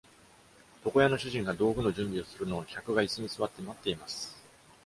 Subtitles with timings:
[0.83, 4.35] 床屋の主人が道具の準備をするのを客がいすに座って待っています。